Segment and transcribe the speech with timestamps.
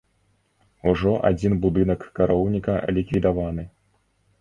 [0.91, 3.63] Ужо адзін будынак кароўніка ліквідаваны.